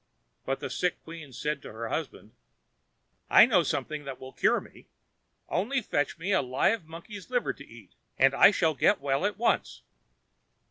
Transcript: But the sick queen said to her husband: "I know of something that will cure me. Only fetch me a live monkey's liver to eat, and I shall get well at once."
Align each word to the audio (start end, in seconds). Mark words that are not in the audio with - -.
But 0.45 0.61
the 0.61 0.69
sick 0.71 1.03
queen 1.03 1.31
said 1.31 1.61
to 1.61 1.71
her 1.71 1.89
husband: 1.89 2.31
"I 3.29 3.45
know 3.45 3.59
of 3.59 3.67
something 3.67 4.03
that 4.05 4.19
will 4.19 4.33
cure 4.33 4.59
me. 4.59 4.87
Only 5.47 5.79
fetch 5.83 6.17
me 6.17 6.31
a 6.31 6.41
live 6.41 6.85
monkey's 6.87 7.29
liver 7.29 7.53
to 7.53 7.67
eat, 7.67 7.93
and 8.17 8.33
I 8.33 8.49
shall 8.49 8.73
get 8.73 8.99
well 8.99 9.27
at 9.27 9.37
once." 9.37 9.83